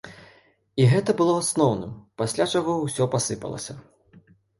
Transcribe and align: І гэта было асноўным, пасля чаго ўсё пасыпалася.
І 0.83 0.85
гэта 0.93 1.13
было 1.19 1.35
асноўным, 1.41 1.91
пасля 2.21 2.47
чаго 2.55 2.79
ўсё 2.87 3.07
пасыпалася. 3.17 3.77